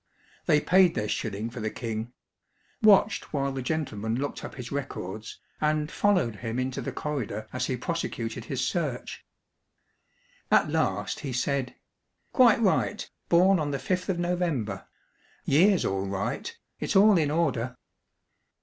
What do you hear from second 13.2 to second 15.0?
Born on the fifth of November: